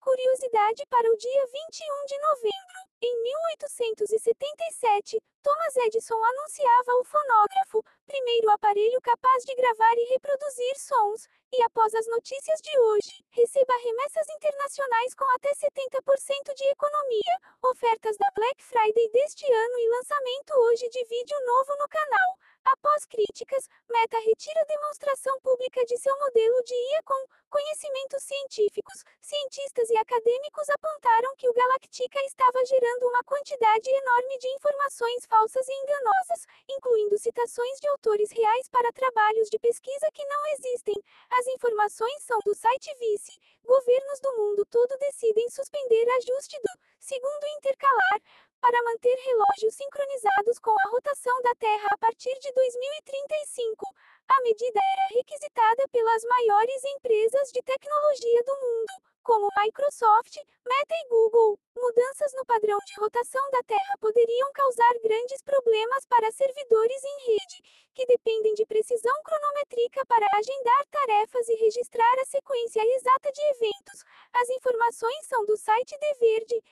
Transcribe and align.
Curiosidade 0.00 0.86
para 0.88 1.12
o 1.12 1.16
dia 1.18 1.46
21 1.46 2.06
de 2.06 2.18
novembro. 2.18 2.78
Em 3.02 3.22
1877, 3.22 5.22
Thomas 5.42 5.76
Edison 5.76 6.16
anunciava 6.24 6.94
o 6.98 7.04
fonógrafo, 7.04 7.84
primeiro 8.06 8.50
aparelho 8.50 9.00
capaz 9.02 9.44
de 9.44 9.54
gravar 9.54 9.94
e 9.98 10.08
reproduzir 10.14 10.78
sons, 10.78 11.28
e 11.52 11.62
após 11.62 11.94
as 11.94 12.06
notícias 12.06 12.60
de 12.60 12.78
hoje, 12.78 13.24
receba 13.30 13.74
remessas 13.82 14.28
internacionais 14.30 15.14
com 15.14 15.24
até 15.34 15.50
70% 15.54 16.54
de 16.54 16.64
economia, 16.70 17.34
ofertas 17.62 18.16
da 18.16 18.30
Black 18.34 18.62
Friday 18.62 19.10
deste 19.10 19.44
ano 19.44 19.78
e 19.78 19.88
lançamento 19.90 20.50
hoje 20.54 20.88
de 20.88 21.04
vídeo 21.04 21.36
novo 21.46 21.76
no 21.78 21.88
canal. 21.88 22.38
Após 22.66 23.06
críticas, 23.06 23.68
Meta 23.88 24.18
retira 24.18 24.64
demonstração 24.66 25.38
pública 25.40 25.84
de 25.84 25.96
seu 25.98 26.16
modelo 26.18 26.62
de 26.64 26.74
IA 26.74 27.02
com 27.04 27.26
conhecimentos 27.48 28.24
científicos. 28.24 29.04
Cientistas 29.20 29.88
e 29.88 29.96
acadêmicos 29.96 30.68
apontaram 30.70 31.36
que 31.36 31.48
o 31.48 31.54
Galactica 31.54 32.20
estava 32.24 32.64
gerando 32.66 33.06
uma 33.06 33.22
quantidade 33.22 33.88
enorme 33.88 34.38
de 34.38 34.48
informações 34.48 35.26
falsas 35.26 35.68
e 35.68 35.72
enganosas, 35.72 36.46
citações 37.26 37.80
de 37.80 37.88
autores 37.88 38.30
reais 38.30 38.68
para 38.68 38.92
trabalhos 38.92 39.48
de 39.50 39.58
pesquisa 39.58 40.06
que 40.14 40.24
não 40.24 40.46
existem. 40.54 40.94
As 41.28 41.46
informações 41.48 42.22
são 42.22 42.38
do 42.44 42.54
site 42.54 42.94
Vice. 43.00 43.36
Governos 43.64 44.20
do 44.20 44.36
mundo 44.36 44.64
todo 44.66 44.96
decidem 44.98 45.50
suspender 45.50 46.06
ajuste 46.18 46.56
do 46.62 46.78
segundo 47.00 47.44
intercalar 47.58 48.20
para 48.66 48.82
manter 48.82 49.14
relógios 49.14 49.76
sincronizados 49.76 50.58
com 50.58 50.72
a 50.72 50.90
rotação 50.90 51.40
da 51.42 51.54
Terra 51.54 51.86
a 51.92 51.98
partir 51.98 52.36
de 52.40 52.52
2035. 52.52 53.86
A 54.26 54.42
medida 54.42 54.80
era 54.80 55.14
requisitada 55.14 55.86
pelas 55.92 56.24
maiores 56.24 56.84
empresas 56.96 57.52
de 57.52 57.62
tecnologia 57.62 58.42
do 58.42 58.56
mundo, 58.58 58.92
como 59.22 59.48
Microsoft, 59.62 60.36
Meta 60.66 60.94
e 60.94 61.08
Google. 61.08 61.56
Mudanças 61.76 62.32
no 62.34 62.44
padrão 62.44 62.78
de 62.86 62.94
rotação 62.98 63.50
da 63.52 63.62
Terra 63.62 63.98
poderiam 64.00 64.50
causar 64.52 64.98
grandes 65.00 65.40
problemas 65.42 66.04
para 66.06 66.32
servidores 66.32 67.04
em 67.04 67.18
rede, 67.30 67.62
que 67.94 68.04
dependem 68.06 68.54
de 68.54 68.66
precisão 68.66 69.14
cronométrica 69.22 70.04
para 70.06 70.26
agendar 70.34 70.86
tarefas 70.90 71.48
e 71.48 71.54
registrar 71.54 72.14
a 72.20 72.24
sequência 72.24 72.82
exata 72.84 73.30
de 73.30 73.42
eventos. 73.50 74.04
As 74.34 74.50
informações 74.50 75.26
são 75.26 75.46
do 75.46 75.56
site 75.56 75.96
De 75.98 76.14
Verde, 76.14 76.62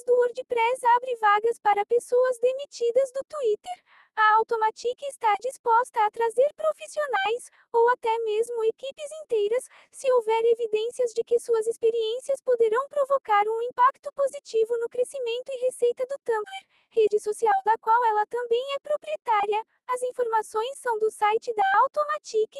trás 0.00 0.04
do 0.04 0.14
WordPress 0.14 0.84
abre 0.96 1.16
vagas 1.16 1.58
para 1.60 1.84
pessoas 1.86 2.38
demitidas 2.38 3.10
do 3.12 3.20
Twitter. 3.28 3.84
A 4.16 4.36
Automatic 4.36 5.00
está 5.02 5.34
disposta 5.40 6.04
a 6.04 6.10
trazer 6.10 6.48
profissionais, 6.54 7.50
ou 7.72 7.88
até 7.90 8.18
mesmo 8.18 8.64
equipes 8.64 9.10
inteiras, 9.24 9.64
se 9.90 10.10
houver 10.12 10.44
evidências 10.44 11.12
de 11.12 11.22
que 11.24 11.38
suas 11.38 11.66
experiências 11.66 12.40
poderão 12.42 12.88
provocar 12.88 13.42
um 13.46 13.62
impacto 13.62 14.12
positivo 14.12 14.76
no 14.78 14.88
crescimento 14.88 15.50
e 15.50 15.64
receita 15.66 16.04
do 16.06 16.18
Tumblr, 16.24 16.66
rede 16.90 17.20
social 17.20 17.54
da 17.64 17.76
qual 17.78 18.04
ela 18.06 18.26
também 18.26 18.62
é 18.74 18.78
proprietária. 18.80 19.64
As 19.88 20.02
informações 20.02 20.78
são 20.78 20.98
do 20.98 21.10
site 21.10 21.52
da 21.54 21.62
Automatic. 21.82 22.50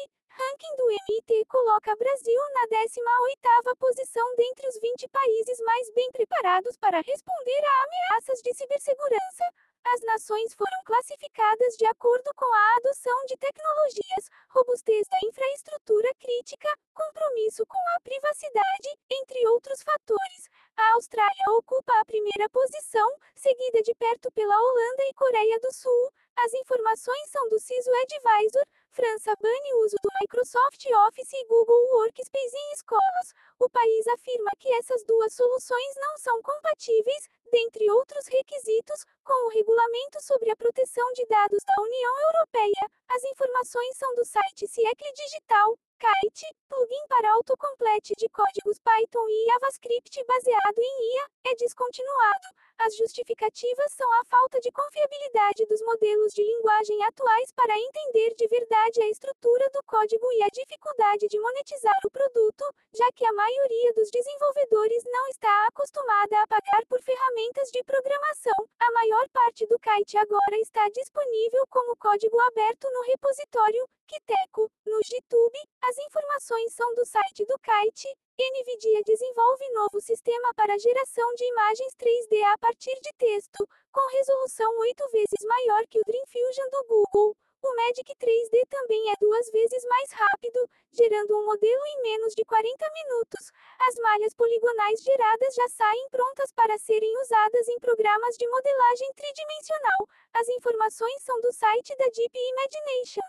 Ranking 0.41 0.75
do 0.75 0.89
MIT 0.89 1.45
coloca 1.45 1.95
Brasil 1.95 2.41
na 2.55 2.67
18ª 2.67 3.77
posição 3.77 4.35
dentre 4.35 4.67
os 4.69 4.79
20 4.79 5.07
países 5.09 5.59
mais 5.59 5.91
bem 5.93 6.11
preparados 6.11 6.75
para 6.77 6.99
responder 6.99 7.61
a 7.63 7.83
ameaças 7.83 8.41
de 8.41 8.51
cibersegurança. 8.55 9.45
As 9.93 10.01
nações 10.01 10.55
foram 10.55 10.83
classificadas 10.83 11.75
de 11.77 11.85
acordo 11.85 12.31
com 12.35 12.51
a 12.51 12.75
adoção 12.77 13.25
de 13.25 13.37
tecnologias, 13.37 14.29
robustez 14.49 15.07
da 15.07 15.17
infraestrutura 15.27 16.09
crítica, 16.19 16.69
compromisso 16.93 17.63
com 17.67 17.81
a 17.95 17.99
privacidade, 18.01 18.89
entre 19.11 19.47
outros 19.47 19.83
fatores. 19.83 20.49
A 20.75 20.93
Austrália 20.93 21.45
ocupa 21.49 21.93
a 21.99 22.05
primeira 22.05 22.49
posição, 22.49 23.09
seguida 23.35 23.81
de 23.83 23.93
perto 23.93 24.31
pela 24.31 24.59
Holanda 24.59 25.03
e 25.03 25.13
Coreia 25.13 25.59
do 25.59 25.71
Sul. 25.71 26.11
As 26.37 26.53
informações 26.53 27.29
são 27.29 27.47
do 27.49 27.59
CISO 27.59 27.91
Advisor. 27.91 28.65
França 28.91 29.33
bane 29.39 29.73
o 29.73 29.85
uso 29.85 29.95
do 30.03 30.09
Microsoft 30.19 30.85
Office 31.07 31.31
e 31.31 31.45
Google 31.45 31.81
Workspace 31.95 32.57
em 32.57 32.73
escolas. 32.73 33.33
O 33.57 33.69
país 33.69 34.05
afirma 34.07 34.51
que 34.59 34.67
essas 34.73 35.05
duas 35.05 35.33
soluções 35.33 35.95
não 35.95 36.17
são 36.17 36.41
compatíveis, 36.41 37.29
dentre 37.49 37.89
outros 37.89 38.27
requisitos, 38.27 39.05
com 39.23 39.47
o 39.47 39.49
Regulamento 39.49 40.21
sobre 40.21 40.51
a 40.51 40.57
Proteção 40.57 41.09
de 41.13 41.25
Dados 41.25 41.63
da 41.63 41.81
União 41.81 42.19
Europeia. 42.33 42.83
As 43.07 43.23
informações 43.23 43.95
são 43.95 44.13
do 44.15 44.25
site 44.25 44.67
Ciecle 44.67 45.13
Digital. 45.13 45.77
Kite, 46.01 46.47
plugin 46.67 47.05
para 47.07 47.31
autocomplete 47.33 48.13
de 48.17 48.27
códigos 48.29 48.79
Python 48.79 49.29
e 49.29 49.45
JavaScript 49.45 50.25
baseado 50.25 50.79
em 50.79 51.13
IA, 51.13 51.27
é 51.45 51.55
descontinuado. 51.55 52.47
As 52.79 52.97
justificativas 52.97 53.91
são 53.93 54.11
a 54.19 54.25
falta 54.25 54.59
de 54.59 54.71
confiabilidade 54.71 55.67
dos 55.67 55.79
modelos 55.83 56.33
de 56.33 56.43
linguagem 56.43 57.03
atuais 57.03 57.51
para 57.51 57.77
entender 57.77 58.33
de 58.33 58.47
verdade 58.47 58.80
a 58.81 59.09
estrutura 59.09 59.69
do 59.69 59.83
código 59.83 60.25
e 60.33 60.41
a 60.41 60.47
dificuldade 60.47 61.27
de 61.27 61.39
monetizar 61.39 61.95
o 62.03 62.09
produto, 62.09 62.65
já 62.95 63.11
que 63.13 63.23
a 63.23 63.31
maioria 63.31 63.93
dos 63.93 64.09
desenvolvedores 64.09 65.03
não 65.05 65.27
está 65.27 65.67
acostumada 65.67 66.41
a 66.41 66.47
pagar 66.47 66.83
por 66.89 66.99
ferramentas 67.03 67.69
de 67.69 67.83
programação. 67.83 68.67
A 68.79 68.91
maior 68.91 69.29
parte 69.29 69.67
do 69.67 69.77
Kite 69.77 70.17
agora 70.17 70.57
está 70.57 70.89
disponível 70.89 71.63
como 71.69 71.95
código 71.95 72.39
aberto 72.39 72.89
no 72.91 73.01
repositório 73.03 73.87
Kiteco, 74.07 74.67
no 74.85 74.99
GitHub. 75.05 75.53
As 75.83 75.97
informações 75.99 76.73
são 76.73 76.93
do 76.95 77.05
site 77.05 77.45
do 77.45 77.57
Kite. 77.59 78.09
NVIDIA 78.35 79.03
desenvolve 79.05 79.69
novo 79.73 80.01
sistema 80.01 80.53
para 80.55 80.79
geração 80.79 81.33
de 81.35 81.45
imagens 81.45 81.93
3D 81.93 82.43
a 82.51 82.57
partir 82.57 82.99
de 82.99 83.13
texto, 83.13 83.63
com 83.91 84.17
resolução 84.17 84.75
8 84.79 85.07
vezes 85.11 85.45
maior 85.45 85.85
que 85.87 85.99
o 85.99 86.03
Dream 86.03 86.25
Fusion 86.25 86.69
do 86.71 86.85
Google. 86.87 87.35
O 87.63 87.75
Magic 87.75 88.15
3D 88.15 88.67
também 88.69 89.11
é 89.11 89.15
duas 89.19 89.51
vezes 89.51 89.85
mais 89.85 90.11
rápido, 90.11 90.67
gerando 90.91 91.37
um 91.37 91.45
modelo 91.45 91.81
em 91.93 92.01
menos 92.01 92.33
de 92.33 92.43
40 92.43 92.89
minutos. 92.91 93.51
As 93.87 93.95
malhas 93.95 94.33
poligonais 94.33 95.03
geradas 95.03 95.53
já 95.53 95.69
saem 95.69 96.09
prontas 96.09 96.51
para 96.53 96.77
serem 96.79 97.15
usadas 97.21 97.67
em 97.67 97.79
programas 97.79 98.35
de 98.35 98.47
modelagem 98.47 99.13
tridimensional. 99.13 100.07
As 100.33 100.49
informações 100.49 101.21
são 101.23 101.39
do 101.39 101.53
site 101.53 101.95
da 101.97 102.05
Deep 102.05 102.35
Imagination. 102.35 103.21